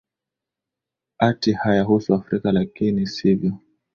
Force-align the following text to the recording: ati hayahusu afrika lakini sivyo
ati 1.27 1.51
hayahusu 1.53 2.13
afrika 2.13 2.51
lakini 2.51 3.07
sivyo 3.07 3.51